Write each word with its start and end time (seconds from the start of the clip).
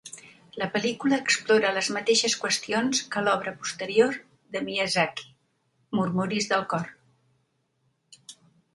La 0.59 0.67
pel·lícula 0.77 1.19
explora 1.23 1.73
les 1.75 1.89
mateixes 1.97 2.37
qüestions 2.45 3.03
que 3.17 3.23
l'obra 3.27 3.55
posterior 3.61 4.19
de 4.57 4.65
Miyazaki 4.71 5.31
Murmuris 6.01 6.53
del 6.57 6.69
cor. 6.77 6.93